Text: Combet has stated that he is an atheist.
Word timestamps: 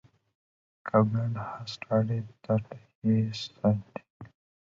Combet 0.83 1.37
has 1.37 1.73
stated 1.73 2.27
that 2.47 2.65
he 3.03 3.19
is 3.19 3.51
an 3.63 3.83
atheist. 3.95 4.43